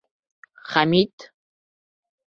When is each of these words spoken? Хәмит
Хәмит 0.71 1.29